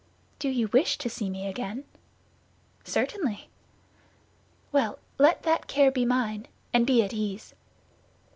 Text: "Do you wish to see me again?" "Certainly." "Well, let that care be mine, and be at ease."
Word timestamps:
"Do 0.39 0.49
you 0.49 0.67
wish 0.69 0.97
to 0.97 1.11
see 1.11 1.29
me 1.29 1.45
again?" 1.45 1.83
"Certainly." 2.83 3.49
"Well, 4.71 4.97
let 5.19 5.43
that 5.43 5.67
care 5.67 5.91
be 5.91 6.05
mine, 6.05 6.47
and 6.73 6.87
be 6.87 7.03
at 7.03 7.13
ease." 7.13 7.53